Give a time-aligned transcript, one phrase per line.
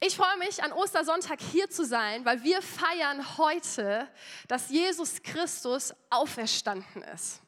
[0.00, 4.08] Ich freue mich, an Ostersonntag hier zu sein, weil wir feiern heute,
[4.46, 7.40] dass Jesus Christus auferstanden ist.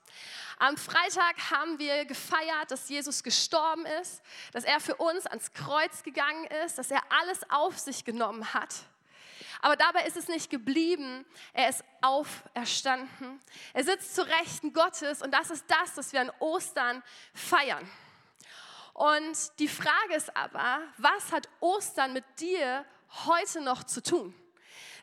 [0.59, 4.21] Am Freitag haben wir gefeiert, dass Jesus gestorben ist,
[4.53, 8.75] dass er für uns ans Kreuz gegangen ist, dass er alles auf sich genommen hat.
[9.63, 11.25] Aber dabei ist es nicht geblieben.
[11.53, 13.41] Er ist auferstanden.
[13.75, 17.89] Er sitzt zu Rechten Gottes und das ist das, was wir an Ostern feiern.
[19.01, 22.85] Und die Frage ist aber, was hat Ostern mit dir
[23.25, 24.35] heute noch zu tun?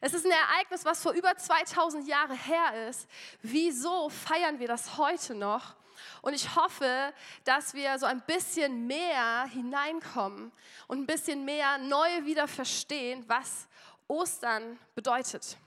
[0.02, 3.10] Es ist ein Ereignis, was vor über 2000 Jahren her ist.
[3.42, 5.74] Wieso feiern wir das heute noch?
[6.22, 7.12] Und ich hoffe,
[7.44, 10.52] dass wir so ein bisschen mehr hineinkommen
[10.86, 13.68] und ein bisschen mehr neu wieder verstehen, was
[14.08, 15.58] Ostern bedeutet.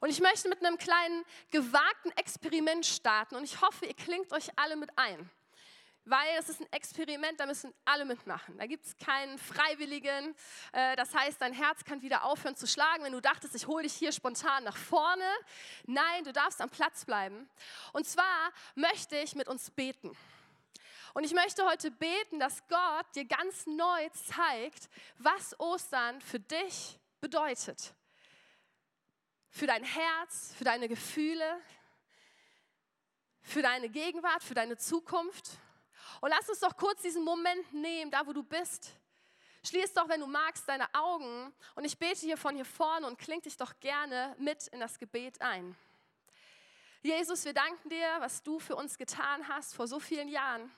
[0.00, 4.50] Und ich möchte mit einem kleinen gewagten Experiment starten und ich hoffe, ihr klingt euch
[4.58, 5.30] alle mit ein
[6.04, 8.58] weil es ist ein Experiment, da müssen alle mitmachen.
[8.58, 10.34] Da gibt es keinen Freiwilligen.
[10.72, 13.84] Äh, das heißt, dein Herz kann wieder aufhören zu schlagen, wenn du dachtest, ich hole
[13.84, 15.24] dich hier spontan nach vorne.
[15.86, 17.48] Nein, du darfst am Platz bleiben.
[17.92, 20.16] Und zwar möchte ich mit uns beten.
[21.14, 24.88] Und ich möchte heute beten, dass Gott dir ganz neu zeigt,
[25.18, 27.94] was Ostern für dich bedeutet.
[29.50, 31.60] Für dein Herz, für deine Gefühle,
[33.42, 35.58] für deine Gegenwart, für deine Zukunft.
[36.20, 38.92] Und lass uns doch kurz diesen Moment nehmen, da wo du bist.
[39.64, 43.16] Schließ doch, wenn du magst, deine Augen und ich bete hier von hier vorne und
[43.18, 45.76] kling dich doch gerne mit in das Gebet ein.
[47.02, 50.70] Jesus, wir danken dir, was du für uns getan hast vor so vielen Jahren.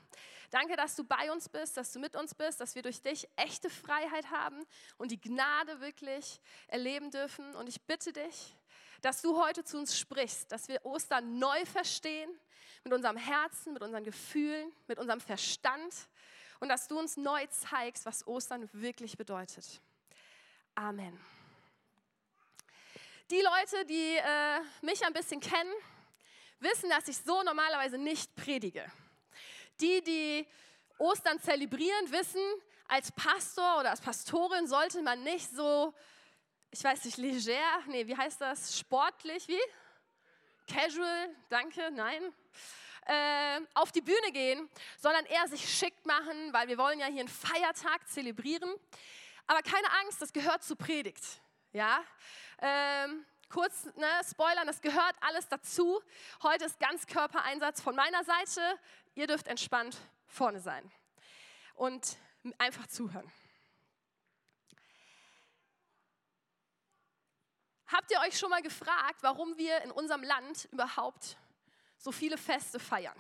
[0.51, 3.29] Danke, dass du bei uns bist, dass du mit uns bist, dass wir durch dich
[3.37, 4.65] echte Freiheit haben
[4.99, 7.55] und die Gnade wirklich erleben dürfen.
[7.57, 8.55] Und ich bitte dich,
[9.03, 12.31] dass du heute zu uns sprichst, dass wir Ostern neu verstehen,
[12.85, 15.95] mit unserem Herzen, mit unseren Gefühlen, mit unserem Verstand
[16.61, 19.81] und dass du uns neu zeigst, was Ostern wirklich bedeutet.
[20.75, 21.19] Amen.
[23.31, 25.73] Die Leute, die äh, mich ein bisschen kennen,
[26.61, 28.85] wissen, dass ich so normalerweise nicht predige.
[29.81, 30.47] Die, die
[30.99, 32.43] Ostern zelebrieren, wissen,
[32.87, 35.95] als Pastor oder als Pastorin sollte man nicht so,
[36.71, 39.61] ich weiß nicht, leger, nee, wie heißt das, sportlich, wie?
[40.67, 42.33] Casual, danke, nein
[43.07, 47.21] äh, auf die Bühne gehen, sondern eher sich schick machen, weil wir wollen ja hier
[47.21, 48.73] einen Feiertag zelebrieren.
[49.47, 51.23] Aber keine Angst, das gehört zur Predigt.
[51.73, 52.03] Ja?
[52.61, 56.01] Ähm, kurz ne, spoilern, das gehört alles dazu.
[56.43, 58.79] Heute ist Ganzkörpereinsatz von meiner Seite.
[59.15, 59.97] Ihr dürft entspannt
[60.27, 60.91] vorne sein
[61.75, 62.17] und
[62.59, 63.31] einfach zuhören.
[67.97, 71.37] Habt ihr euch schon mal gefragt, warum wir in unserem Land überhaupt
[71.97, 73.15] so viele Feste feiern.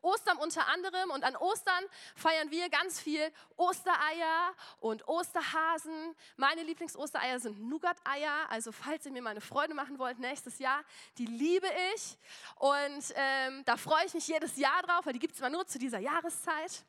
[0.00, 1.84] Ostern unter anderem und an Ostern
[2.14, 6.16] feiern wir ganz viel Ostereier und Osterhasen.
[6.38, 10.82] Meine Lieblingsostereier sind Nougat-Eier, also falls ihr mir mal eine Freude machen wollt nächstes Jahr,
[11.18, 12.16] die liebe ich
[12.56, 15.66] und ähm, da freue ich mich jedes Jahr drauf, weil die gibt es immer nur
[15.66, 16.86] zu dieser Jahreszeit.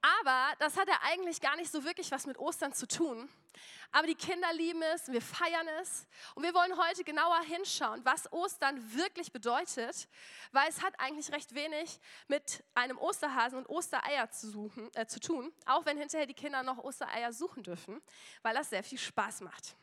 [0.00, 3.28] Aber das hat ja eigentlich gar nicht so wirklich was mit Ostern zu tun.
[3.90, 6.06] Aber die Kinder lieben es, wir feiern es.
[6.34, 10.08] Und wir wollen heute genauer hinschauen, was Ostern wirklich bedeutet,
[10.52, 11.98] weil es hat eigentlich recht wenig
[12.28, 16.62] mit einem Osterhasen und Ostereier zu, suchen, äh, zu tun, auch wenn hinterher die Kinder
[16.62, 18.02] noch Ostereier suchen dürfen,
[18.42, 19.74] weil das sehr viel Spaß macht.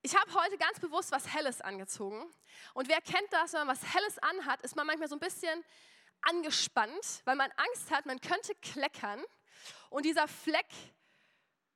[0.00, 2.24] Ich habe heute ganz bewusst was Helles angezogen.
[2.72, 5.62] Und wer kennt das, wenn man was Helles anhat, ist man manchmal so ein bisschen
[6.22, 9.22] angespannt, weil man Angst hat, man könnte kleckern
[9.90, 10.68] und dieser Fleck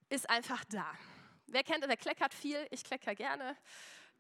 [0.08, 0.86] ist einfach da.
[1.46, 2.66] Wer kennt, wer kleckert viel?
[2.70, 3.56] Ich klecker gerne,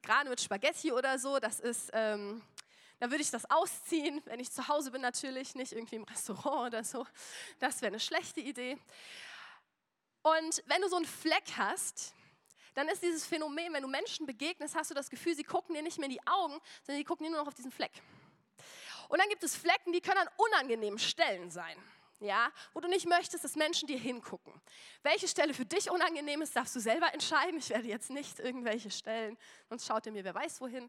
[0.02, 1.38] gerade mit Spaghetti oder so.
[1.38, 2.42] Das ist, ähm,
[2.98, 6.74] da würde ich das ausziehen, wenn ich zu Hause bin natürlich, nicht irgendwie im Restaurant
[6.74, 7.06] oder so.
[7.58, 8.78] Das wäre eine schlechte Idee.
[10.22, 12.14] Und wenn du so einen Fleck hast,
[12.74, 15.82] dann ist dieses Phänomen, wenn du Menschen begegnest, hast du das Gefühl, sie gucken dir
[15.82, 17.92] nicht mehr in die Augen, sondern sie gucken dir nur noch auf diesen Fleck.
[19.08, 21.76] Und dann gibt es Flecken, die können an unangenehmen Stellen sein.
[22.20, 24.54] Ja, wo du nicht möchtest, dass Menschen dir hingucken.
[25.02, 27.58] Welche Stelle für dich unangenehm ist, darfst du selber entscheiden.
[27.58, 29.36] Ich werde jetzt nicht irgendwelche Stellen,
[29.68, 30.88] sonst schaut ihr mir wer weiß wohin.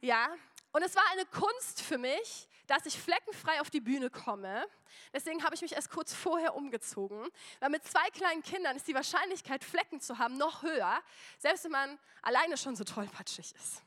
[0.00, 0.34] Ja,
[0.72, 4.66] und es war eine Kunst für mich, dass ich fleckenfrei auf die Bühne komme.
[5.12, 7.26] Deswegen habe ich mich erst kurz vorher umgezogen.
[7.60, 11.00] Weil mit zwei kleinen Kindern ist die Wahrscheinlichkeit, Flecken zu haben, noch höher,
[11.38, 13.82] selbst wenn man alleine schon so tollpatschig ist.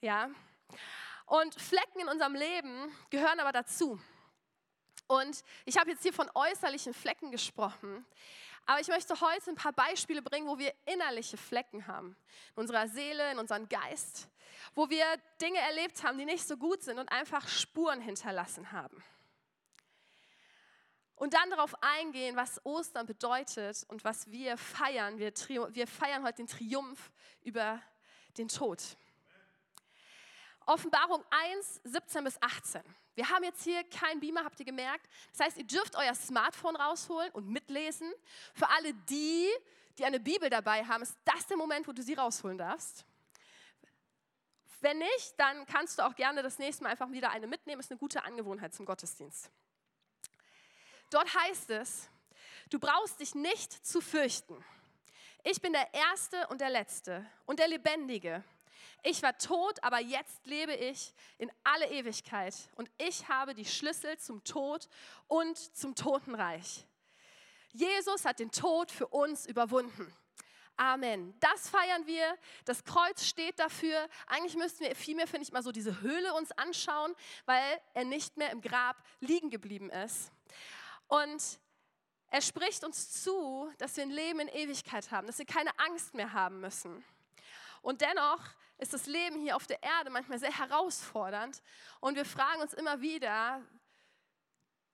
[0.00, 0.30] Ja,
[1.28, 4.00] und Flecken in unserem Leben gehören aber dazu.
[5.06, 8.06] Und ich habe jetzt hier von äußerlichen Flecken gesprochen.
[8.66, 12.16] Aber ich möchte heute ein paar Beispiele bringen, wo wir innerliche Flecken haben.
[12.54, 14.28] In unserer Seele, in unserem Geist.
[14.74, 15.04] Wo wir
[15.40, 19.02] Dinge erlebt haben, die nicht so gut sind und einfach Spuren hinterlassen haben.
[21.16, 25.18] und dann darauf eingehen, was Ostern bedeutet und was wir feiern.
[25.18, 25.32] Wir,
[25.74, 27.10] wir feiern heute den Triumph
[27.42, 27.82] über
[28.36, 28.80] den Tod.
[30.68, 32.82] Offenbarung 1, 17 bis 18.
[33.14, 35.08] Wir haben jetzt hier keinen Beamer, habt ihr gemerkt?
[35.32, 38.12] Das heißt, ihr dürft euer Smartphone rausholen und mitlesen.
[38.52, 39.48] Für alle die,
[39.96, 43.06] die eine Bibel dabei haben, ist das der Moment, wo du sie rausholen darfst.
[44.80, 47.80] Wenn nicht, dann kannst du auch gerne das nächste Mal einfach wieder eine mitnehmen.
[47.80, 49.50] Ist eine gute Angewohnheit zum Gottesdienst.
[51.08, 52.10] Dort heißt es,
[52.68, 54.62] du brauchst dich nicht zu fürchten.
[55.44, 58.44] Ich bin der Erste und der Letzte und der Lebendige.
[59.02, 64.18] Ich war tot, aber jetzt lebe ich in alle Ewigkeit und ich habe die Schlüssel
[64.18, 64.88] zum Tod
[65.28, 66.84] und zum Totenreich.
[67.72, 70.12] Jesus hat den Tod für uns überwunden.
[70.76, 71.34] Amen.
[71.40, 72.38] Das feiern wir.
[72.64, 74.08] Das Kreuz steht dafür.
[74.26, 77.14] Eigentlich müssten wir vielmehr, finde ich, mal so diese Höhle uns anschauen,
[77.46, 80.30] weil er nicht mehr im Grab liegen geblieben ist.
[81.08, 81.42] Und
[82.28, 86.14] er spricht uns zu, dass wir ein Leben in Ewigkeit haben, dass wir keine Angst
[86.14, 87.04] mehr haben müssen.
[87.88, 88.40] Und dennoch
[88.76, 91.62] ist das Leben hier auf der Erde manchmal sehr herausfordernd
[92.00, 93.62] und wir fragen uns immer wieder,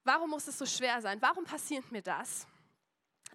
[0.04, 1.20] warum muss es so schwer sein?
[1.20, 2.46] Warum passiert mir das?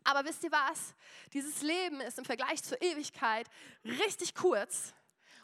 [0.06, 0.96] Aber wisst ihr was?
[1.34, 3.50] Dieses Leben ist im Vergleich zur Ewigkeit
[3.84, 4.94] richtig kurz.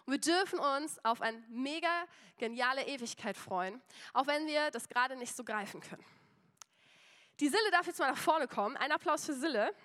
[0.05, 2.05] Und wir dürfen uns auf eine mega
[2.37, 3.81] geniale Ewigkeit freuen,
[4.13, 6.05] auch wenn wir das gerade nicht so greifen können.
[7.41, 8.77] Die Sille darf jetzt mal nach vorne kommen.
[8.77, 9.75] Ein Applaus für Sille.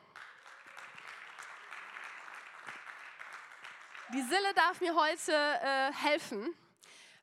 [4.12, 6.52] Die Sille darf mir heute äh, helfen,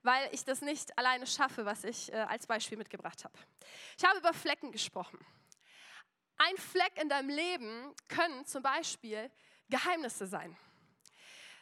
[0.03, 3.37] weil ich das nicht alleine schaffe, was ich äh, als Beispiel mitgebracht habe.
[3.97, 5.19] Ich habe über Flecken gesprochen.
[6.37, 9.29] Ein Fleck in deinem Leben können zum Beispiel
[9.69, 10.55] Geheimnisse sein.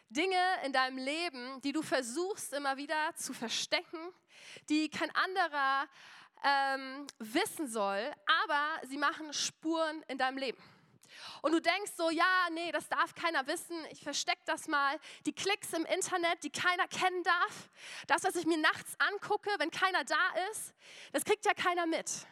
[0.10, 4.14] Dinge in deinem Leben, die du versuchst immer wieder zu verstecken,
[4.70, 5.88] die kein anderer
[6.44, 8.14] ähm, wissen soll,
[8.44, 10.75] aber sie machen Spuren in deinem Leben.
[11.42, 15.00] Und du denkst so, ja, nee, das darf keiner wissen, ich verstecke das mal.
[15.26, 17.70] Die Klicks im Internet, die keiner kennen darf,
[18.08, 20.74] das, was ich mir nachts angucke, wenn keiner da ist,
[21.12, 22.26] das kriegt ja keiner mit.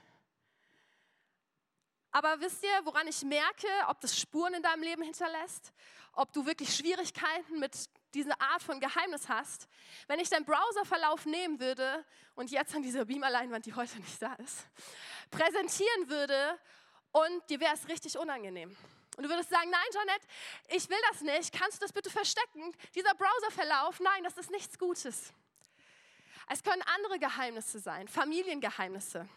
[2.14, 5.74] Aber wisst ihr, woran ich merke, ob das Spuren in deinem Leben hinterlässt?
[6.14, 9.68] Ob du wirklich Schwierigkeiten mit dieser Art von Geheimnis hast?
[10.06, 12.06] Wenn ich deinen Browserverlauf nehmen würde
[12.36, 14.68] und jetzt an dieser Beamerleinwand, die heute nicht da ist,
[15.32, 16.60] präsentieren würde
[17.14, 18.76] und dir wäre es richtig unangenehm.
[19.16, 20.28] Und du würdest sagen, nein, Jeanette,
[20.70, 21.54] ich will das nicht.
[21.54, 22.76] Kannst du das bitte verstecken?
[22.96, 25.32] Dieser Browserverlauf, nein, das ist nichts Gutes.
[26.50, 29.30] Es können andere Geheimnisse sein, Familiengeheimnisse.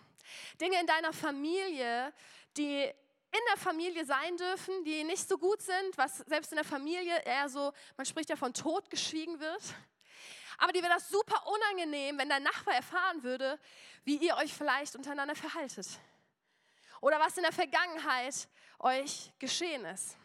[0.61, 2.13] Dinge in deiner Familie,
[2.57, 6.65] die in der Familie sein dürfen, die nicht so gut sind, was selbst in der
[6.65, 9.63] Familie eher so, man spricht ja von Tod geschwiegen wird.
[10.59, 13.59] Aber dir wäre das super unangenehm, wenn dein Nachbar erfahren würde,
[14.05, 15.87] wie ihr euch vielleicht untereinander verhaltet.
[17.01, 18.49] Oder was in der Vergangenheit
[18.79, 20.17] euch geschehen ist.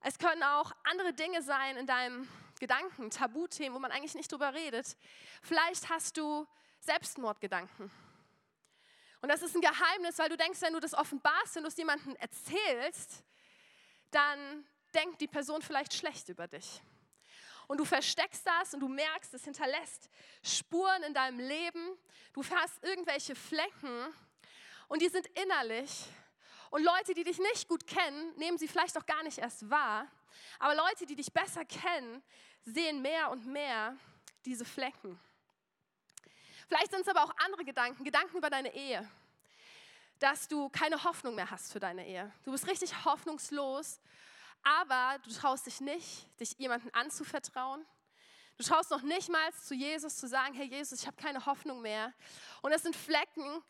[0.00, 2.28] Es können auch andere Dinge sein in deinem
[2.58, 4.96] Gedanken, Tabuthemen, wo man eigentlich nicht drüber redet.
[5.42, 6.46] Vielleicht hast du
[6.80, 7.90] Selbstmordgedanken.
[9.20, 11.76] Und das ist ein Geheimnis, weil du denkst, wenn du das offenbarst, wenn du es
[11.76, 13.22] jemandem erzählst,
[14.10, 16.82] dann denkt die Person vielleicht schlecht über dich.
[17.68, 20.10] Und du versteckst das und du merkst, es hinterlässt
[20.42, 21.96] Spuren in deinem Leben.
[22.32, 24.12] Du hast irgendwelche Flecken
[24.92, 26.04] und die sind innerlich.
[26.68, 30.06] Und Leute, die dich nicht gut kennen, nehmen sie vielleicht auch gar nicht erst wahr.
[30.58, 32.22] Aber Leute, die dich besser kennen,
[32.60, 33.96] sehen mehr und mehr
[34.44, 35.18] diese Flecken.
[36.68, 39.10] Vielleicht sind es aber auch andere Gedanken, Gedanken über deine Ehe.
[40.18, 42.30] Dass du keine Hoffnung mehr hast für deine Ehe.
[42.44, 43.98] Du bist richtig hoffnungslos,
[44.62, 47.82] aber du traust dich nicht, dich jemandem anzuvertrauen.
[48.58, 51.80] Du traust noch nicht mal zu Jesus zu sagen, Herr Jesus, ich habe keine Hoffnung
[51.80, 52.12] mehr.
[52.60, 53.62] Und das sind Flecken,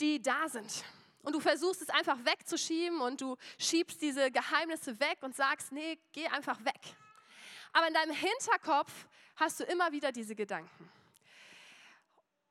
[0.00, 0.84] die da sind.
[1.22, 5.98] Und du versuchst es einfach wegzuschieben und du schiebst diese Geheimnisse weg und sagst, nee,
[6.12, 6.80] geh einfach weg.
[7.72, 8.90] Aber in deinem Hinterkopf
[9.36, 10.90] hast du immer wieder diese Gedanken.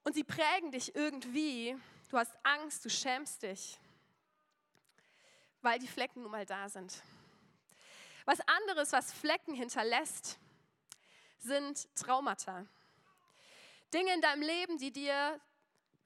[0.03, 1.77] Und sie prägen dich irgendwie.
[2.09, 3.77] Du hast Angst, du schämst dich,
[5.61, 7.03] weil die Flecken nun mal da sind.
[8.25, 10.39] Was anderes, was Flecken hinterlässt,
[11.39, 12.65] sind Traumata.
[13.93, 15.39] Dinge in deinem Leben, die dir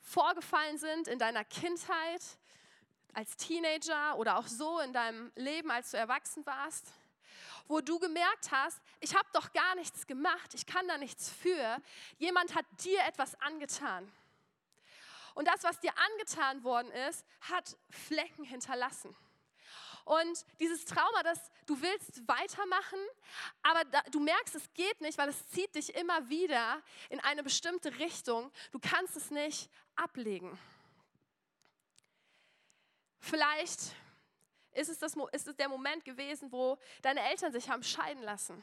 [0.04, 2.22] vorgefallen sind in deiner Kindheit,
[3.14, 6.94] als Teenager oder auch so in deinem Leben, als du erwachsen warst
[7.68, 11.82] wo du gemerkt hast, ich habe doch gar nichts gemacht, ich kann da nichts für.
[12.18, 14.12] Jemand hat dir etwas angetan.
[15.34, 19.16] Und das, was dir angetan worden ist, hat Flecken hinterlassen.
[20.06, 23.00] Und dieses Trauma, das du willst weitermachen,
[23.62, 27.44] aber da, du merkst, es geht nicht, weil es zieht dich immer wieder in eine
[27.44, 28.52] bestimmte Richtung.
[28.72, 30.60] Du kannst es nicht ablegen.
[33.20, 33.80] Vielleicht
[34.74, 38.62] ist es, das, ist es der Moment gewesen, wo deine Eltern sich haben scheiden lassen.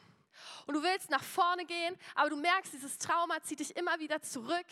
[0.66, 4.20] Und du willst nach vorne gehen, aber du merkst, dieses Trauma zieht dich immer wieder
[4.20, 4.66] zurück.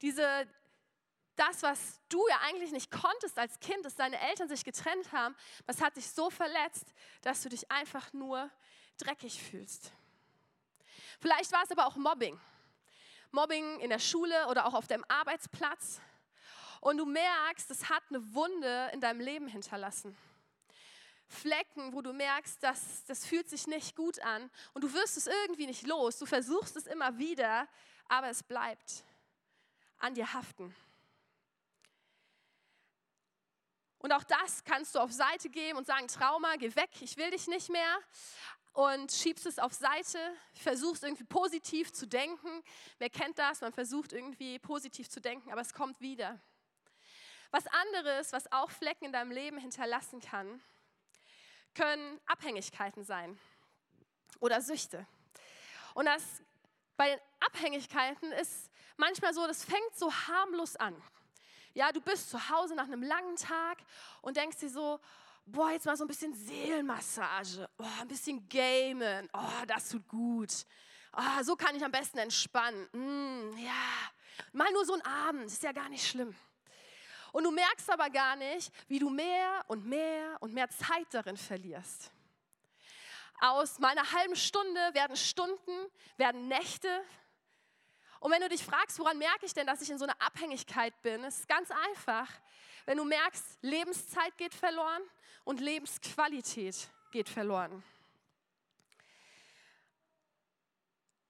[0.00, 0.46] Diese,
[1.36, 5.34] das, was du ja eigentlich nicht konntest als Kind, dass deine Eltern sich getrennt haben,
[5.66, 8.50] das hat dich so verletzt, dass du dich einfach nur
[8.98, 9.92] dreckig fühlst.
[11.20, 12.38] Vielleicht war es aber auch Mobbing.
[13.30, 16.00] Mobbing in der Schule oder auch auf deinem Arbeitsplatz.
[16.80, 20.16] Und du merkst, es hat eine Wunde in deinem Leben hinterlassen.
[21.28, 25.26] Flecken, wo du merkst, dass das fühlt sich nicht gut an und du wirst es
[25.26, 26.18] irgendwie nicht los.
[26.18, 27.66] Du versuchst es immer wieder,
[28.08, 29.04] aber es bleibt
[29.98, 30.74] an dir haften.
[34.02, 37.30] Und auch das kannst du auf Seite geben und sagen, Trauma, geh weg, ich will
[37.30, 37.98] dich nicht mehr.
[38.72, 40.18] Und schiebst es auf Seite,
[40.54, 42.64] versuchst irgendwie positiv zu denken.
[42.98, 43.60] Wer kennt das?
[43.60, 46.40] Man versucht irgendwie positiv zu denken, aber es kommt wieder.
[47.52, 50.60] Was anderes, was auch Flecken in deinem Leben hinterlassen kann,
[51.74, 53.38] können Abhängigkeiten sein
[54.40, 55.06] oder Süchte.
[55.94, 56.22] Und das
[56.96, 61.00] bei den Abhängigkeiten ist manchmal so, das fängt so harmlos an.
[61.74, 63.78] Ja, du bist zu Hause nach einem langen Tag
[64.20, 65.00] und denkst dir so,
[65.46, 70.66] boah, jetzt mal so ein bisschen Seelenmassage, oh, ein bisschen Gamen, oh, das tut gut.
[71.14, 72.88] Oh, so kann ich am besten entspannen.
[72.92, 73.72] Mm, ja,
[74.52, 76.34] mal nur so ein Abend, ist ja gar nicht schlimm.
[77.32, 81.38] Und du merkst aber gar nicht, wie du mehr und mehr und mehr Zeit darin
[81.38, 82.10] verlierst.
[83.40, 87.02] Aus meiner halben Stunde werden Stunden, werden Nächte.
[88.22, 90.94] Und wenn du dich fragst, woran merke ich denn, dass ich in so einer Abhängigkeit
[91.02, 92.28] bin, ist ganz einfach.
[92.86, 95.02] Wenn du merkst, Lebenszeit geht verloren
[95.42, 97.82] und Lebensqualität geht verloren.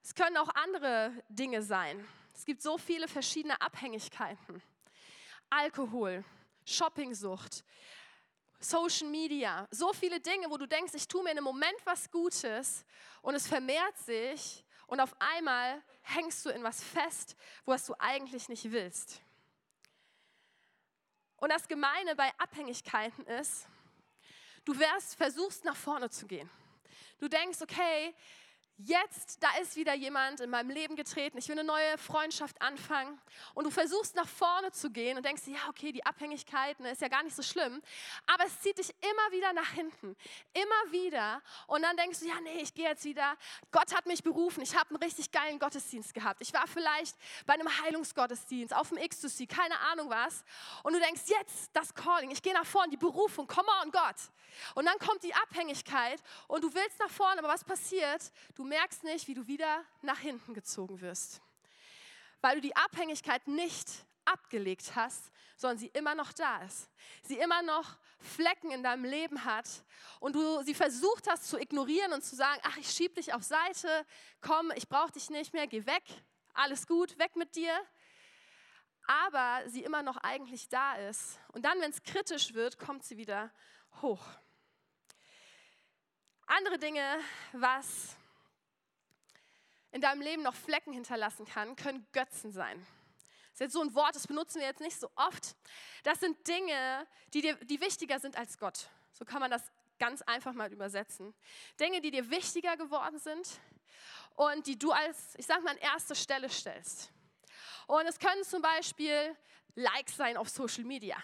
[0.03, 2.07] Es können auch andere Dinge sein.
[2.35, 4.63] Es gibt so viele verschiedene Abhängigkeiten.
[5.49, 6.23] Alkohol,
[6.67, 7.65] Shoppingsucht,
[8.61, 12.11] Social Media, so viele Dinge, wo du denkst, ich tue mir in einem Moment was
[12.11, 12.85] Gutes
[13.23, 18.49] und es vermehrt sich und auf einmal hängst du in was fest, was du eigentlich
[18.49, 19.21] nicht willst.
[21.37, 23.67] Und das Gemeine bei Abhängigkeiten ist,
[24.65, 26.51] du wärst, versuchst nach vorne zu gehen.
[27.19, 28.15] Du denkst, okay,
[28.79, 33.21] jetzt, da ist wieder jemand in meinem Leben getreten, ich will eine neue Freundschaft anfangen.
[33.55, 37.01] Und du versuchst nach vorne zu gehen und denkst, ja, okay, die Abhängigkeit ne, ist
[37.01, 37.83] ja gar nicht so schlimm,
[38.27, 40.17] aber es zieht dich immer wieder nach hinten,
[40.53, 41.43] immer wieder.
[41.67, 43.37] Und dann denkst du, ja, nee, ich gehe jetzt wieder,
[43.71, 47.55] Gott hat mich berufen, ich habe einen richtig geilen Gottesdienst gehabt, ich war vielleicht bei
[47.55, 50.45] einem Heilungsgottesdienst, auf dem Ecstasy, keine Ahnung was.
[50.83, 54.17] Und du denkst, jetzt das Calling, ich gehe nach vorne, die Berufung, come on Gott.
[54.75, 58.33] Und dann kommt die Abhängigkeit und du willst nach vorne, aber was passiert?
[58.63, 61.43] Du merkst nicht, wie du wieder nach hinten gezogen wirst.
[62.41, 63.89] Weil du die Abhängigkeit nicht
[64.25, 66.89] abgelegt hast, sondern sie immer noch da ist.
[67.25, 69.69] Sie immer noch Flecken in deinem Leben hat
[70.21, 73.43] und du sie versucht hast zu ignorieren und zu sagen, ach, ich schieb dich auf
[73.43, 74.07] Seite,
[74.41, 76.05] komm, ich brauche dich nicht mehr, geh weg,
[76.55, 77.75] alles gut, weg mit dir.
[79.09, 81.41] Aber sie immer noch eigentlich da ist.
[81.49, 83.53] Und dann, wenn es kritisch wird, kommt sie wieder
[84.03, 84.25] hoch.
[86.47, 87.19] Andere Dinge,
[87.55, 88.17] was
[89.93, 92.85] in deinem Leben noch Flecken hinterlassen kann, können Götzen sein.
[93.51, 95.55] Das ist jetzt so ein Wort, das benutzen wir jetzt nicht so oft.
[96.03, 98.89] Das sind Dinge, die, dir, die wichtiger sind als Gott.
[99.13, 99.63] So kann man das
[99.99, 101.35] ganz einfach mal übersetzen.
[101.79, 103.47] Dinge, die dir wichtiger geworden sind
[104.35, 107.13] und die du als, ich sag mal, an erste Stelle stellst.
[107.87, 109.37] Und es können zum Beispiel
[109.75, 111.23] Likes sein auf Social Media.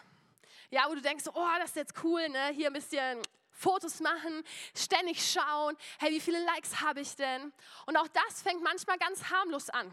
[0.71, 2.49] Ja, wo du denkst, oh, das ist jetzt cool, ne?
[2.49, 3.23] hier ein bisschen
[3.59, 7.53] Fotos machen, ständig schauen, hey, wie viele Likes habe ich denn?
[7.87, 9.93] Und auch das fängt manchmal ganz harmlos an.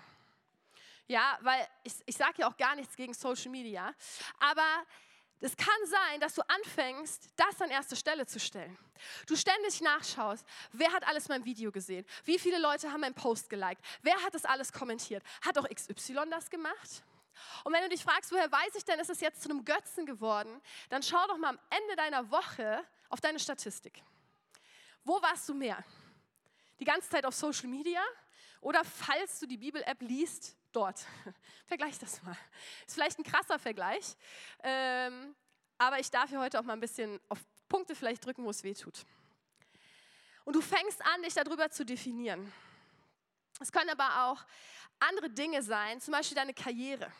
[1.07, 3.93] Ja, weil ich, ich sage ja auch gar nichts gegen Social Media,
[4.39, 4.85] aber
[5.41, 8.77] es kann sein, dass du anfängst, das an erste Stelle zu stellen.
[9.27, 12.05] Du ständig nachschaust, wer hat alles mein Video gesehen?
[12.23, 13.83] Wie viele Leute haben meinen Post geliked?
[14.01, 15.23] Wer hat das alles kommentiert?
[15.41, 17.03] Hat auch XY das gemacht?
[17.63, 20.05] Und wenn du dich fragst, woher weiß ich denn, ist es jetzt zu einem Götzen
[20.05, 24.01] geworden, dann schau doch mal am Ende deiner Woche auf deine Statistik.
[25.03, 25.83] Wo warst du mehr?
[26.79, 28.01] Die ganze Zeit auf Social Media
[28.61, 31.05] oder falls du die Bibel-App liest, dort?
[31.67, 32.37] Vergleich das mal.
[32.85, 34.15] Ist vielleicht ein krasser Vergleich,
[34.63, 35.35] ähm,
[35.77, 37.39] aber ich darf hier heute auch mal ein bisschen auf
[37.69, 39.05] Punkte vielleicht drücken, wo es weh tut.
[40.45, 42.51] Und du fängst an, dich darüber zu definieren.
[43.59, 44.45] Es können aber auch
[44.99, 47.11] andere Dinge sein, zum Beispiel deine Karriere.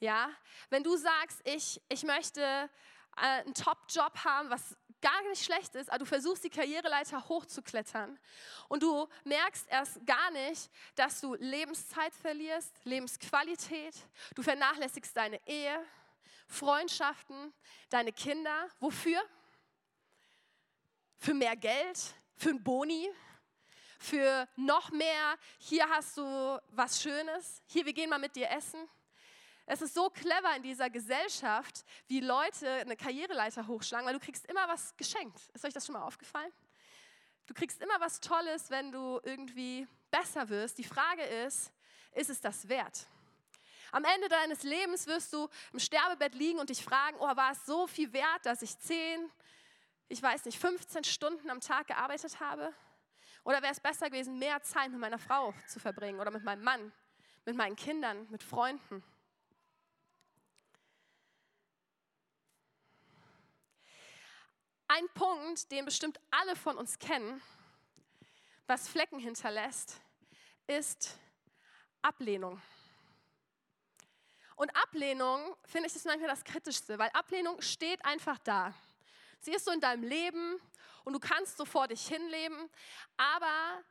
[0.00, 0.30] Ja,
[0.70, 5.90] wenn du sagst, ich, ich möchte äh, einen Top-Job haben, was gar nicht schlecht ist,
[5.90, 8.18] aber du versuchst die Karriereleiter hochzuklettern
[8.68, 13.94] und du merkst erst gar nicht, dass du Lebenszeit verlierst, Lebensqualität,
[14.34, 15.84] du vernachlässigst deine Ehe,
[16.50, 17.54] Freundschaften,
[17.90, 18.68] deine Kinder.
[18.80, 19.22] Wofür?
[21.18, 21.98] Für mehr Geld,
[22.36, 23.10] für ein Boni,
[23.98, 25.38] für noch mehr.
[25.58, 27.62] Hier hast du was Schönes.
[27.66, 28.88] Hier, wir gehen mal mit dir essen.
[29.72, 34.44] Es ist so clever in dieser Gesellschaft, wie Leute eine Karriereleiter hochschlagen, weil du kriegst
[34.46, 35.48] immer was geschenkt.
[35.54, 36.52] Ist euch das schon mal aufgefallen?
[37.46, 40.76] Du kriegst immer was Tolles, wenn du irgendwie besser wirst.
[40.78, 41.70] Die Frage ist,
[42.16, 43.06] ist es das wert?
[43.92, 47.64] Am Ende deines Lebens wirst du im Sterbebett liegen und dich fragen, oh, war es
[47.64, 49.30] so viel wert, dass ich 10,
[50.08, 52.74] ich weiß nicht, 15 Stunden am Tag gearbeitet habe?
[53.44, 56.64] Oder wäre es besser gewesen, mehr Zeit mit meiner Frau zu verbringen oder mit meinem
[56.64, 56.92] Mann,
[57.44, 59.04] mit meinen Kindern, mit Freunden?
[64.92, 67.40] Ein Punkt, den bestimmt alle von uns kennen,
[68.66, 70.00] was Flecken hinterlässt,
[70.66, 71.16] ist
[72.02, 72.60] Ablehnung.
[74.56, 78.74] Und Ablehnung, finde ich, ist manchmal das Kritischste, weil Ablehnung steht einfach da.
[79.38, 80.60] Sie ist so in deinem Leben
[81.04, 82.68] und du kannst so vor dich hinleben,
[83.16, 83.84] aber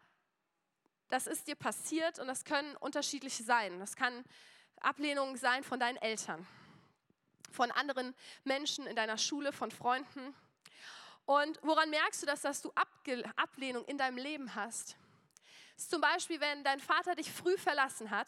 [1.08, 3.79] das ist dir passiert und das können unterschiedliche sein.
[3.79, 4.25] Das kann
[4.82, 6.46] Ablehnung sein von deinen Eltern,
[7.53, 8.13] von anderen
[8.44, 10.36] Menschen in deiner Schule, von Freunden.
[11.25, 12.72] Und woran merkst du das, dass du
[13.36, 14.96] Ablehnung in deinem Leben hast?
[15.75, 18.28] Das ist zum Beispiel, wenn dein Vater dich früh verlassen hat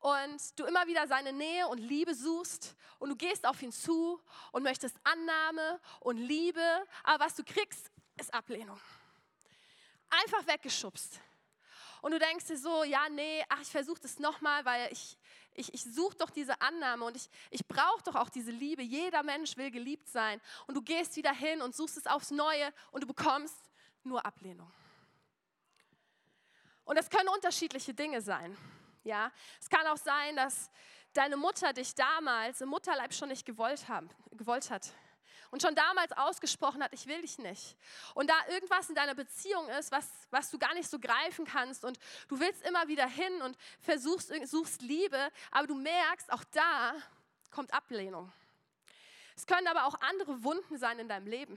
[0.00, 4.20] und du immer wieder seine Nähe und Liebe suchst und du gehst auf ihn zu
[4.52, 8.80] und möchtest Annahme und Liebe, aber was du kriegst, ist Ablehnung.
[10.10, 11.20] Einfach weggeschubst.
[12.02, 15.16] Und du denkst dir so, ja, nee, ach, ich versuche das nochmal, weil ich,
[15.54, 18.82] ich, ich suche doch diese Annahme und ich, ich brauche doch auch diese Liebe.
[18.82, 20.40] Jeder Mensch will geliebt sein.
[20.66, 23.56] Und du gehst wieder hin und suchst es aufs Neue und du bekommst
[24.02, 24.70] nur Ablehnung.
[26.84, 28.56] Und es können unterschiedliche Dinge sein.
[29.04, 29.30] Ja,
[29.60, 30.70] es kann auch sein, dass
[31.12, 34.92] deine Mutter dich damals im Mutterleib schon nicht gewollt, haben, gewollt hat
[35.54, 37.76] und schon damals ausgesprochen hat, ich will dich nicht.
[38.14, 41.84] Und da irgendwas in deiner Beziehung ist, was, was du gar nicht so greifen kannst
[41.84, 46.94] und du willst immer wieder hin und versuchst, suchst Liebe, aber du merkst, auch da
[47.52, 48.32] kommt Ablehnung.
[49.36, 51.56] Es können aber auch andere Wunden sein in deinem Leben.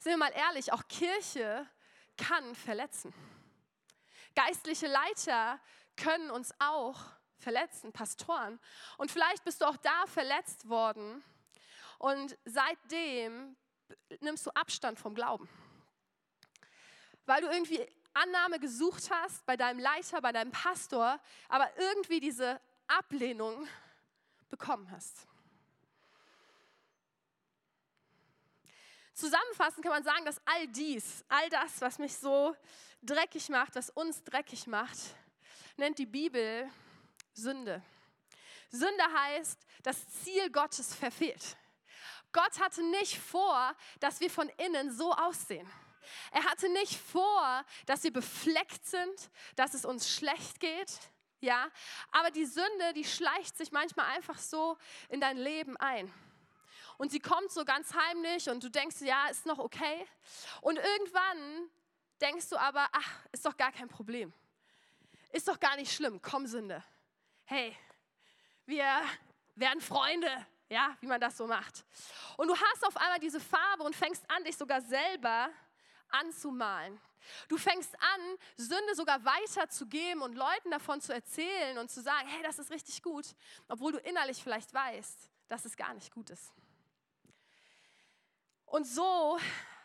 [0.00, 1.64] Sind wir mal ehrlich, auch Kirche
[2.16, 3.14] kann verletzen.
[4.34, 5.60] Geistliche Leiter
[5.94, 6.98] können uns auch
[7.36, 8.58] verletzen, Pastoren.
[8.96, 11.22] Und vielleicht bist du auch da verletzt worden
[11.98, 13.56] und seitdem
[14.20, 15.48] nimmst du Abstand vom Glauben.
[17.26, 22.60] Weil du irgendwie Annahme gesucht hast bei deinem Leiter, bei deinem Pastor, aber irgendwie diese
[22.86, 23.68] Ablehnung
[24.48, 25.26] bekommen hast.
[29.12, 32.54] Zusammenfassend kann man sagen, dass all dies, all das, was mich so
[33.02, 34.96] dreckig macht, was uns dreckig macht,
[35.76, 36.70] nennt die Bibel
[37.32, 37.82] Sünde.
[38.70, 41.56] Sünde heißt, das Ziel Gottes verfehlt.
[42.32, 45.68] Gott hatte nicht vor, dass wir von innen so aussehen.
[46.32, 51.00] Er hatte nicht vor, dass wir befleckt sind, dass es uns schlecht geht.
[51.40, 51.68] Ja,
[52.10, 54.76] aber die Sünde, die schleicht sich manchmal einfach so
[55.08, 56.12] in dein Leben ein.
[56.96, 60.06] Und sie kommt so ganz heimlich und du denkst, ja, ist noch okay.
[60.60, 61.70] Und irgendwann
[62.20, 64.32] denkst du aber, ach, ist doch gar kein Problem.
[65.30, 66.20] Ist doch gar nicht schlimm.
[66.20, 66.82] Komm, Sünde.
[67.44, 67.76] Hey,
[68.66, 69.00] wir
[69.54, 71.84] werden Freunde ja, wie man das so macht.
[72.36, 75.50] Und du hast auf einmal diese Farbe und fängst an, dich sogar selber
[76.08, 77.00] anzumalen.
[77.48, 78.20] Du fängst an,
[78.56, 83.02] Sünde sogar weiterzugeben und Leuten davon zu erzählen und zu sagen, hey, das ist richtig
[83.02, 83.26] gut,
[83.66, 86.52] obwohl du innerlich vielleicht weißt, dass es gar nicht gut ist.
[88.66, 89.38] Und so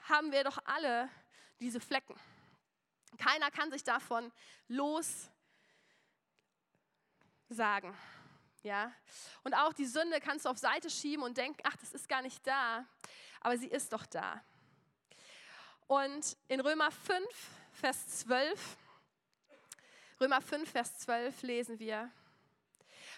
[0.10, 1.10] haben wir doch alle
[1.60, 2.16] diese Flecken.
[3.18, 4.32] Keiner kann sich davon
[4.68, 5.30] los
[7.50, 7.96] sagen.
[8.64, 8.92] Ja?
[9.44, 12.22] Und auch die Sünde kannst du auf Seite schieben und denken, ach, das ist gar
[12.22, 12.86] nicht da,
[13.42, 14.44] aber sie ist doch da.
[15.88, 17.28] Und in Römer 5,
[17.74, 18.78] Vers 12,
[20.20, 22.10] Römer 5, Vers 12 lesen wir,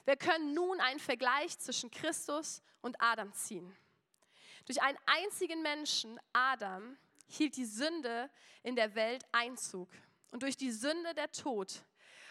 [0.05, 3.75] wir können nun einen Vergleich zwischen Christus und Adam ziehen.
[4.65, 8.29] Durch einen einzigen Menschen, Adam, hielt die Sünde
[8.63, 9.89] in der Welt Einzug
[10.31, 11.83] und durch die Sünde der Tod.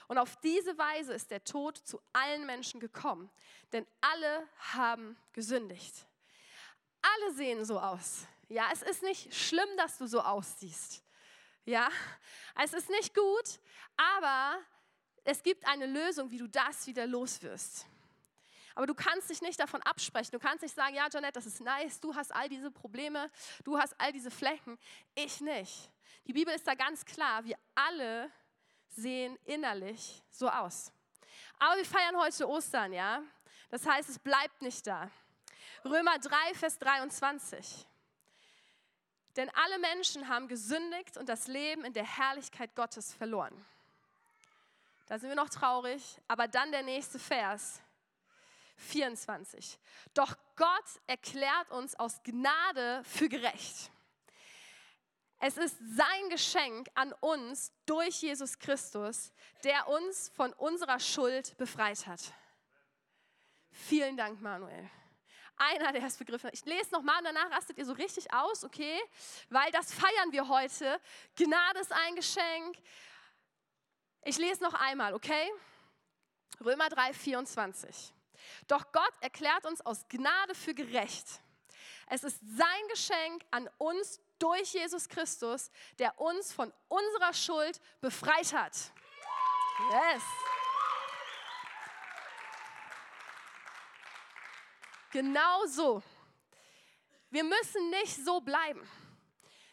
[0.09, 3.31] Und auf diese Weise ist der Tod zu allen Menschen gekommen,
[3.73, 6.07] denn alle haben gesündigt.
[7.03, 8.27] Alle sehen so aus.
[8.49, 11.03] Ja, es ist nicht schlimm, dass du so aussiehst.
[11.65, 11.89] Ja,
[12.63, 13.61] es ist nicht gut,
[13.97, 14.59] aber
[15.25, 17.87] es gibt eine Lösung, wie du das wieder los wirst.
[18.75, 20.33] Aber du kannst dich nicht davon absprechen.
[20.33, 23.31] Du kannst nicht sagen, ja, Janette, das ist nice, du hast all diese Probleme,
[23.63, 24.79] du hast all diese Flecken,
[25.15, 25.91] ich nicht.
[26.27, 28.31] Die Bibel ist da ganz klar, wir alle
[28.95, 30.93] sehen innerlich so aus.
[31.59, 33.23] Aber wir feiern heute Ostern, ja?
[33.71, 35.11] Das heißt, es bleibt nicht da.
[35.85, 37.87] Römer 3, Vers 23.
[39.37, 43.65] Denn alle Menschen haben gesündigt und das Leben in der Herrlichkeit Gottes verloren.
[45.07, 47.81] Da sind wir noch traurig, aber dann der nächste Vers.
[48.77, 49.79] 24.
[50.15, 53.91] Doch Gott erklärt uns aus Gnade für gerecht.
[55.47, 59.31] Es ist sein Geschenk an uns durch Jesus Christus,
[59.63, 62.33] der uns von unserer Schuld befreit hat.
[63.71, 64.89] Vielen Dank, Manuel.
[65.59, 66.55] Einer, der es begriffen hat.
[66.55, 68.99] Ich lese nochmal und danach rastet ihr so richtig aus, okay?
[69.51, 70.99] Weil das feiern wir heute.
[71.37, 72.79] Gnade ist ein Geschenk.
[74.23, 75.53] Ich lese noch einmal, okay?
[76.65, 78.15] Römer 3, 24.
[78.67, 81.43] Doch Gott erklärt uns aus Gnade für gerecht.
[82.09, 88.53] Es ist sein Geschenk an uns durch Jesus Christus, der uns von unserer Schuld befreit
[88.53, 88.93] hat.
[89.91, 90.23] Yes.
[95.13, 96.03] Genau so.
[97.31, 98.87] Wir müssen nicht so bleiben.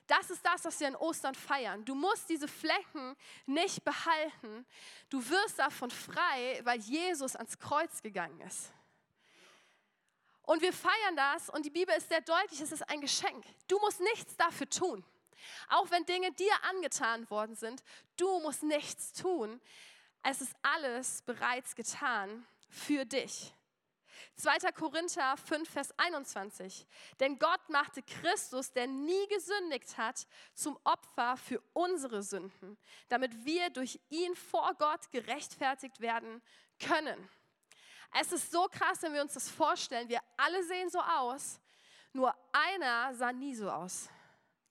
[0.08, 1.84] Das ist das, was wir in Ostern feiern.
[1.84, 4.66] Du musst diese Flecken nicht behalten.
[5.10, 8.72] Du wirst davon frei, weil Jesus ans Kreuz gegangen ist.
[10.44, 13.46] Und wir feiern das und die Bibel ist sehr deutlich, es ist ein Geschenk.
[13.68, 15.06] Du musst nichts dafür tun.
[15.70, 17.84] Auch wenn Dinge dir angetan worden sind,
[18.18, 19.62] du musst nichts tun.
[20.24, 23.54] Es ist alles bereits getan für dich.
[24.36, 24.72] 2.
[24.72, 26.88] Korinther 5, Vers 21.
[27.20, 32.78] Denn Gott machte Christus, der nie gesündigt hat, zum Opfer für unsere Sünden,
[33.10, 36.42] damit wir durch ihn vor Gott gerechtfertigt werden
[36.80, 37.30] können.
[38.14, 40.10] Es ist so krass, wenn wir uns das vorstellen.
[40.10, 41.60] Wir alle sehen so aus,
[42.14, 44.10] nur einer sah nie so aus.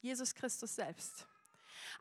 [0.00, 1.26] Jesus Christus selbst.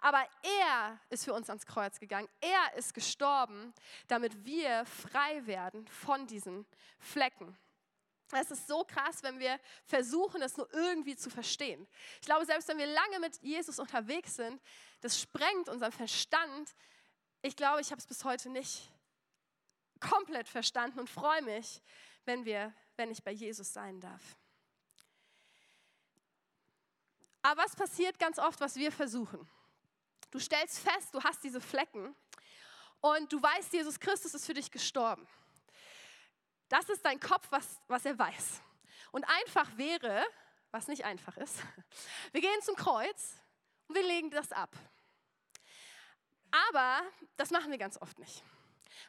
[0.02, 0.26] Aber
[0.64, 2.30] er ist für uns ans Kreuz gegangen.
[2.40, 3.74] Er ist gestorben,
[4.08, 6.66] damit wir frei werden von diesen
[7.00, 7.58] Flecken.
[8.32, 11.88] Es ist so krass, wenn wir versuchen, es nur irgendwie zu verstehen.
[12.22, 14.62] Ich glaube, selbst wenn wir lange mit Jesus unterwegs sind,
[15.02, 16.76] das sprengt unseren Verstand.
[17.42, 18.92] Ich glaube, ich habe es bis heute nicht
[20.00, 21.82] komplett verstanden und freue mich,
[22.26, 24.38] wenn, wir, wenn ich bei Jesus sein darf.
[27.42, 29.50] Aber was passiert ganz oft, was wir versuchen?
[30.32, 32.16] Du stellst fest, du hast diese Flecken
[33.02, 35.28] und du weißt, Jesus Christus ist für dich gestorben.
[36.68, 38.62] Das ist dein Kopf, was, was er weiß.
[39.12, 40.24] Und einfach wäre,
[40.72, 41.56] was nicht einfach ist,
[42.32, 43.36] wir gehen zum Kreuz
[43.88, 44.76] und wir legen das ab.
[46.72, 47.02] Aber
[47.38, 48.44] das machen wir ganz oft nicht.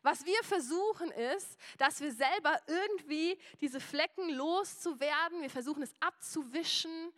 [0.02, 5.42] Was wir versuchen ist, dass wir selber irgendwie diese Flecken loszuwerden.
[5.42, 7.12] Wir versuchen es abzuwischen,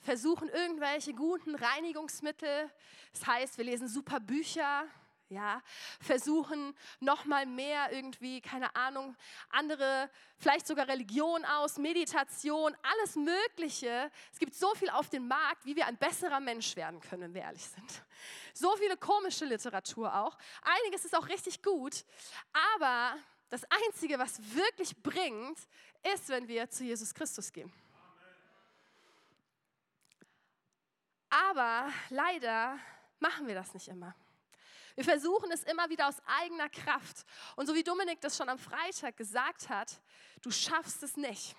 [0.00, 2.70] versuchen irgendwelche guten Reinigungsmittel.
[3.12, 4.86] Das heißt, wir lesen super Bücher,
[5.30, 5.62] ja,
[6.00, 9.16] versuchen noch mal mehr irgendwie, keine Ahnung,
[9.48, 14.10] andere, vielleicht sogar Religion aus, Meditation, alles Mögliche.
[14.32, 17.34] Es gibt so viel auf dem Markt, wie wir ein besserer Mensch werden können, wenn
[17.34, 18.02] wir ehrlich sind.
[18.52, 20.36] So viele komische Literatur auch.
[20.62, 22.04] Einiges ist auch richtig gut,
[22.76, 23.16] aber
[23.48, 25.58] das Einzige, was wirklich bringt,
[26.14, 27.72] ist, wenn wir zu Jesus Christus gehen.
[31.28, 32.78] Aber leider
[33.20, 34.14] machen wir das nicht immer.
[34.94, 37.24] Wir versuchen es immer wieder aus eigener Kraft.
[37.56, 40.00] Und so wie Dominik das schon am Freitag gesagt hat,
[40.42, 41.54] du schaffst es nicht.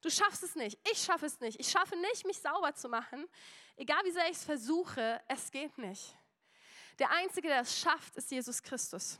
[0.00, 0.78] Du schaffst es nicht.
[0.90, 1.58] Ich schaffe es nicht.
[1.58, 3.26] Ich schaffe nicht, mich sauber zu machen.
[3.76, 6.16] Egal wie sehr ich es versuche, es geht nicht.
[6.98, 9.18] Der Einzige, der es schafft, ist Jesus Christus.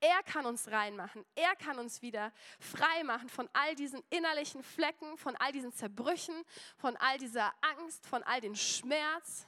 [0.00, 1.26] Er kann uns reinmachen.
[1.34, 6.42] Er kann uns wieder frei machen von all diesen innerlichen Flecken, von all diesen Zerbrüchen,
[6.78, 9.46] von all dieser Angst, von all dem Schmerz.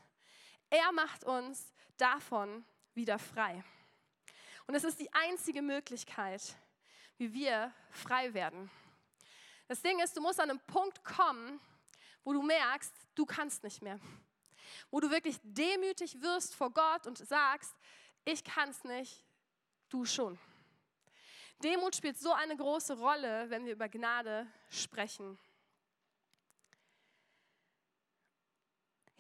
[0.68, 3.62] Er macht uns davon wieder frei.
[4.66, 6.57] Und es ist die einzige Möglichkeit,
[7.18, 8.70] wie wir frei werden.
[9.68, 11.61] Das Ding ist, du musst an einen Punkt kommen,
[12.24, 13.98] wo du merkst, du kannst nicht mehr.
[14.90, 17.74] Wo du wirklich demütig wirst vor Gott und sagst,
[18.24, 19.24] ich kann es nicht,
[19.88, 20.38] du schon.
[21.62, 25.38] Demut spielt so eine große Rolle, wenn wir über Gnade sprechen.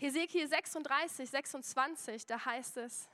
[0.02, 3.08] Hesekiel 36, 26, da heißt es,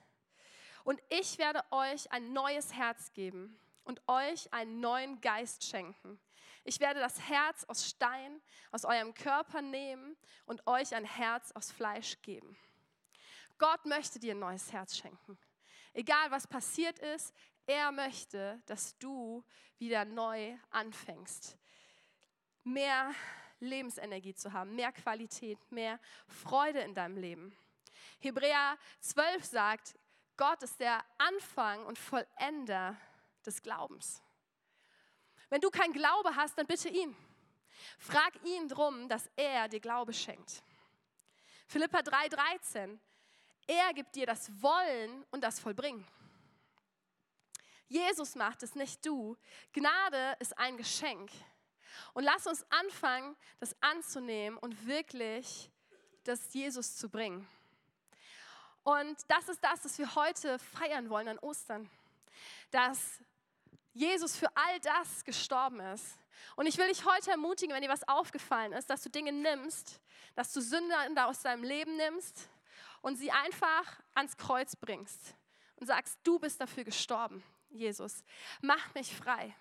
[0.84, 6.18] und ich werde euch ein neues Herz geben und euch einen neuen Geist schenken.
[6.64, 11.70] Ich werde das Herz aus Stein aus eurem Körper nehmen und euch ein Herz aus
[11.70, 12.56] Fleisch geben.
[13.58, 15.36] Gott möchte dir ein neues Herz schenken.
[15.92, 17.34] Egal was passiert ist,
[17.66, 19.44] er möchte, dass du
[19.76, 21.58] wieder neu anfängst.
[22.64, 23.14] Mehr
[23.60, 27.56] Lebensenergie zu haben, mehr Qualität, mehr Freude in deinem Leben.
[28.20, 29.94] Hebräer 12 sagt,
[30.36, 32.96] Gott ist der Anfang und Vollender
[33.44, 34.22] des Glaubens.
[35.48, 37.16] Wenn du keinen Glaube hast, dann bitte ihn.
[37.98, 40.62] Frag ihn drum, dass er dir Glaube schenkt.
[41.66, 42.98] Philippa 3,13.
[43.66, 46.06] Er gibt dir das Wollen und das Vollbringen.
[47.88, 49.36] Jesus macht es, nicht du.
[49.72, 51.30] Gnade ist ein Geschenk.
[52.14, 55.70] Und lass uns anfangen, das anzunehmen und wirklich
[56.24, 57.48] das Jesus zu bringen.
[58.82, 61.90] Und das ist das, was wir heute feiern wollen an Ostern.
[62.70, 63.20] Dass
[63.92, 66.18] Jesus für all das gestorben ist.
[66.56, 70.00] Und ich will dich heute ermutigen, wenn dir was aufgefallen ist, dass du Dinge nimmst,
[70.34, 72.48] dass du Sünder aus deinem Leben nimmst
[73.02, 75.34] und sie einfach ans Kreuz bringst
[75.76, 78.22] und sagst, du bist dafür gestorben, Jesus.
[78.60, 79.54] Mach mich frei.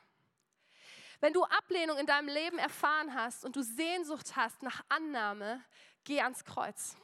[1.19, 5.63] Wenn du Ablehnung in deinem Leben erfahren hast und du Sehnsucht hast nach Annahme,
[6.03, 6.95] geh ans Kreuz.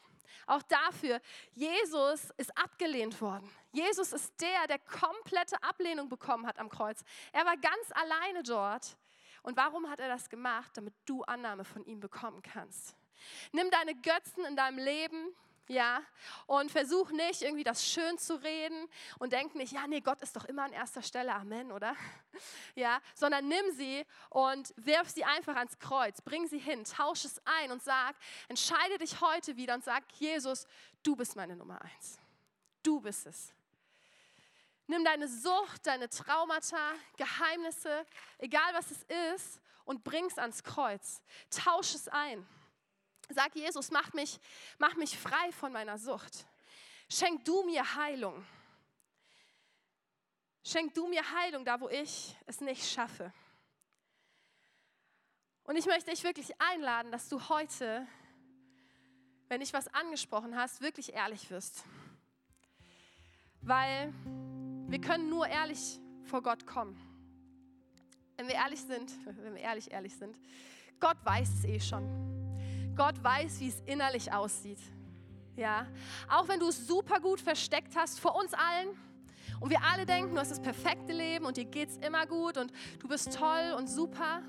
[0.45, 1.21] Auch dafür,
[1.53, 3.49] Jesus ist abgelehnt worden.
[3.71, 7.03] Jesus ist der, der komplette Ablehnung bekommen hat am Kreuz.
[7.31, 8.97] Er war ganz alleine dort.
[9.41, 10.71] Und warum hat er das gemacht?
[10.75, 12.95] Damit du Annahme von ihm bekommen kannst.
[13.51, 15.33] Nimm deine Götzen in deinem Leben,
[15.67, 16.01] ja,
[16.45, 18.87] und versuch nicht irgendwie das schön zu reden
[19.19, 21.95] und denk nicht, ja, nee, Gott ist doch immer an erster Stelle, Amen, oder?
[22.75, 27.39] Ja, sondern nimm sie und wirf sie einfach ans Kreuz, bring sie hin, tausch es
[27.45, 28.15] ein und sag,
[28.47, 30.65] entscheide dich heute wieder und sag, Jesus,
[31.03, 32.17] du bist meine Nummer eins.
[32.81, 33.53] Du bist es.
[34.87, 38.05] Nimm deine Sucht, deine Traumata, Geheimnisse,
[38.39, 39.03] egal was es
[39.35, 41.21] ist, und bring es ans Kreuz.
[41.49, 42.45] Tausch es ein.
[43.29, 44.39] Sag Jesus, mach mich,
[44.77, 46.45] mach mich frei von meiner Sucht.
[47.09, 48.45] Schenk du mir Heilung.
[50.63, 53.33] Schenk du mir Heilung da, wo ich es nicht schaffe.
[55.65, 58.05] Und ich möchte dich wirklich einladen, dass du heute,
[59.47, 61.83] wenn ich was angesprochen hast, wirklich ehrlich wirst.
[63.61, 64.13] Weil
[64.87, 66.97] wir können nur ehrlich vor Gott kommen.
[68.35, 70.37] Wenn wir ehrlich sind, wenn wir ehrlich ehrlich sind,
[70.99, 72.42] Gott weiß es eh schon.
[72.95, 74.79] Gott weiß, wie es innerlich aussieht.
[75.55, 75.87] Ja,
[76.29, 78.89] auch wenn du es super gut versteckt hast vor uns allen
[79.59, 82.57] und wir alle denken, du hast das perfekte Leben und dir geht es immer gut
[82.57, 84.41] und du bist toll und super.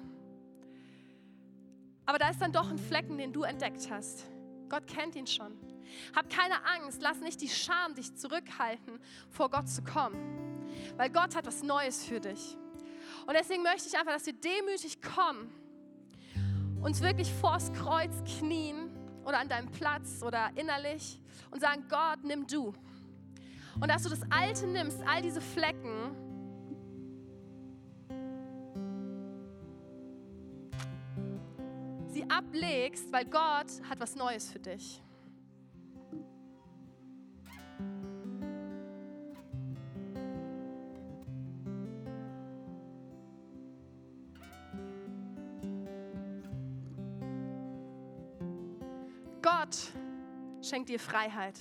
[2.07, 4.25] Aber da ist dann doch ein Flecken, den du entdeckt hast.
[4.69, 5.59] Gott kennt ihn schon.
[6.15, 8.99] Hab keine Angst, lass nicht die Scham dich zurückhalten,
[9.31, 10.67] vor Gott zu kommen.
[10.97, 12.57] Weil Gott hat was Neues für dich.
[13.27, 15.53] Und deswegen möchte ich einfach, dass wir demütig kommen
[16.85, 18.91] uns wirklich vors Kreuz knien
[19.25, 21.19] oder an deinem Platz oder innerlich
[21.51, 22.75] und sagen, Gott, nimm du.
[23.81, 26.15] Und dass du das Alte nimmst, all diese Flecken,
[32.09, 35.04] sie ablegst, weil Gott hat was Neues für dich.
[50.75, 51.55] Schenkt dir Freiheit.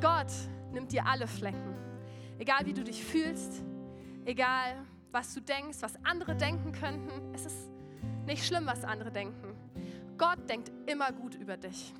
[0.00, 0.32] Gott
[0.72, 1.72] nimmt dir alle Flecken.
[2.36, 3.62] Egal wie du dich fühlst,
[4.24, 7.32] egal was du denkst, was andere denken könnten.
[7.32, 7.70] Es ist
[8.26, 9.54] nicht schlimm, was andere denken.
[10.18, 11.94] Gott denkt immer gut über dich.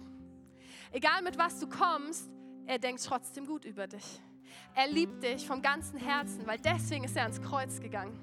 [0.91, 2.29] Egal mit was du kommst,
[2.67, 4.21] er denkt trotzdem gut über dich.
[4.75, 8.19] Er liebt dich vom ganzen Herzen, weil deswegen ist er ans Kreuz gegangen.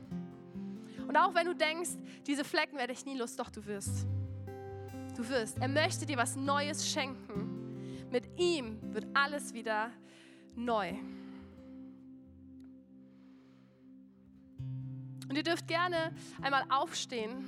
[1.08, 1.92] Und auch wenn du denkst,
[2.28, 4.06] diese Flecken werde ich nie los, doch du wirst.
[5.16, 5.60] Du wirst.
[5.60, 7.53] Er möchte dir was Neues schenken.
[8.14, 9.90] Mit ihm wird alles wieder
[10.56, 10.92] neu.
[15.28, 17.44] Und ihr dürft gerne einmal aufstehen.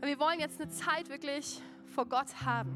[0.00, 1.60] Wir wollen jetzt eine Zeit wirklich
[1.94, 2.72] vor Gott haben.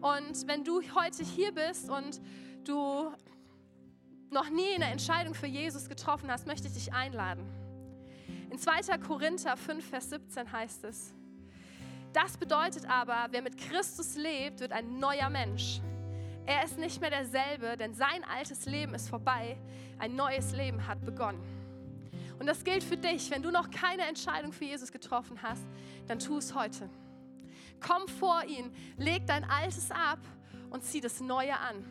[0.00, 2.22] Und wenn du heute hier bist und
[2.64, 3.12] du
[4.30, 7.44] noch nie eine Entscheidung für Jesus getroffen hast, möchte ich dich einladen.
[8.50, 8.96] In 2.
[9.06, 11.12] Korinther 5, Vers 17 heißt es,
[12.18, 15.80] das bedeutet aber, wer mit Christus lebt, wird ein neuer Mensch.
[16.46, 19.56] Er ist nicht mehr derselbe, denn sein altes Leben ist vorbei.
[20.00, 21.40] Ein neues Leben hat begonnen.
[22.40, 23.30] Und das gilt für dich.
[23.30, 25.64] Wenn du noch keine Entscheidung für Jesus getroffen hast,
[26.08, 26.90] dann tu es heute.
[27.78, 30.18] Komm vor ihn, leg dein Altes ab
[30.70, 31.84] und zieh das Neue an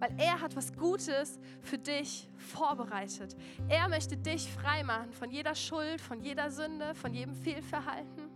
[0.00, 3.36] weil er hat was Gutes für dich vorbereitet.
[3.68, 8.29] Er möchte dich freimachen von jeder Schuld, von jeder Sünde, von jedem Fehlverhalten.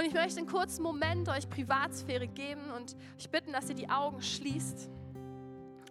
[0.00, 3.90] Und ich möchte einen kurzen Moment euch Privatsphäre geben und euch bitten, dass ihr die
[3.90, 4.88] Augen schließt.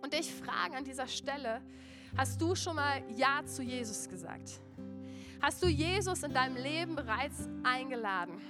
[0.02, 1.62] Und dich fragen an dieser Stelle,
[2.18, 4.62] hast du schon mal Ja zu Jesus gesagt?
[5.40, 8.42] Hast du Jesus in deinem Leben bereits eingeladen?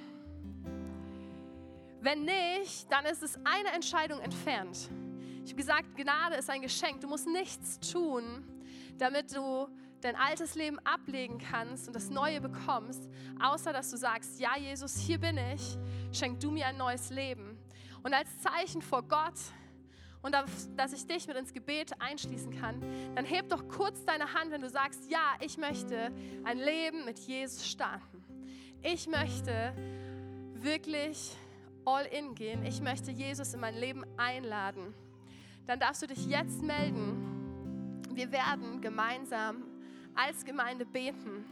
[1.99, 4.89] Wenn nicht, dann ist es eine Entscheidung entfernt.
[5.43, 7.01] Ich habe gesagt, Gnade ist ein Geschenk.
[7.01, 8.47] Du musst nichts tun,
[8.97, 9.67] damit du
[10.01, 13.09] dein altes Leben ablegen kannst und das Neue bekommst,
[13.41, 15.77] außer dass du sagst, ja Jesus, hier bin ich,
[16.11, 17.57] schenk du mir ein neues Leben.
[18.03, 19.35] Und als Zeichen vor Gott
[20.21, 20.35] und
[20.75, 22.81] dass ich dich mit ins Gebet einschließen kann,
[23.15, 26.11] dann heb doch kurz deine Hand, wenn du sagst, ja, ich möchte
[26.43, 28.23] ein Leben mit Jesus starten.
[28.81, 29.73] Ich möchte
[30.53, 31.35] wirklich
[31.85, 32.65] all in gehen.
[32.65, 34.93] Ich möchte Jesus in mein Leben einladen.
[35.67, 38.05] Dann darfst du dich jetzt melden.
[38.13, 39.63] Wir werden gemeinsam
[40.15, 41.45] als Gemeinde beten.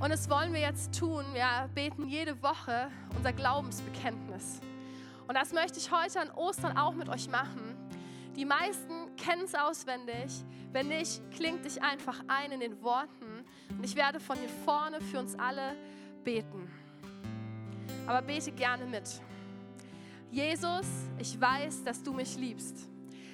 [0.00, 1.24] Und das wollen wir jetzt tun.
[1.32, 4.60] Wir beten jede Woche unser Glaubensbekenntnis.
[5.28, 7.76] Und das möchte ich heute an Ostern auch mit euch machen.
[8.34, 10.44] Die meisten kennen es auswendig.
[10.72, 13.44] Wenn nicht, klingt dich einfach ein in den Worten.
[13.68, 15.76] Und ich werde von hier vorne für uns alle
[16.24, 16.68] beten.
[18.06, 19.20] Aber bete gerne mit.
[20.30, 20.86] Jesus,
[21.18, 22.88] ich weiß, dass du mich liebst.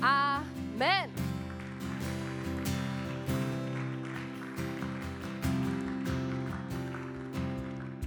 [0.00, 1.10] Amen.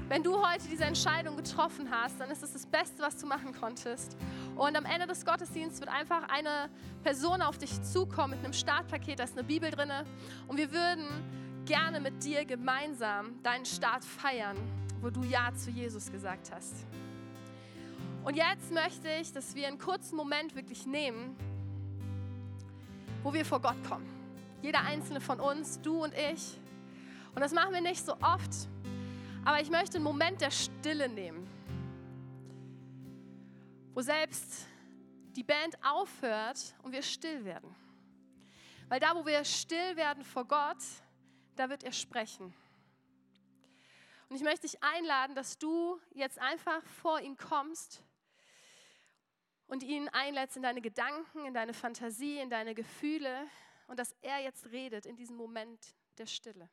[0.09, 3.53] Wenn du heute diese Entscheidung getroffen hast, dann ist es das Beste, was du machen
[3.53, 4.17] konntest.
[4.55, 6.69] Und am Ende des Gottesdienstes wird einfach eine
[7.03, 9.91] Person auf dich zukommen mit einem Startpaket, da ist eine Bibel drin.
[10.47, 11.05] Und wir würden
[11.65, 14.57] gerne mit dir gemeinsam deinen Start feiern,
[14.99, 16.87] wo du Ja zu Jesus gesagt hast.
[18.23, 21.35] Und jetzt möchte ich, dass wir einen kurzen Moment wirklich nehmen,
[23.23, 24.07] wo wir vor Gott kommen.
[24.61, 26.59] Jeder einzelne von uns, du und ich.
[27.35, 28.67] Und das machen wir nicht so oft,
[29.45, 31.47] aber ich möchte einen Moment der Stille nehmen,
[33.93, 34.67] wo selbst
[35.35, 37.75] die Band aufhört und wir still werden.
[38.89, 40.77] Weil da, wo wir still werden vor Gott,
[41.55, 42.53] da wird er sprechen.
[44.27, 48.03] Und ich möchte dich einladen, dass du jetzt einfach vor ihn kommst
[49.69, 53.47] und ihn einlädst in deine Gedanken, in deine Fantasie, in deine Gefühle
[53.87, 56.69] und dass er jetzt redet in diesem Moment der Stille.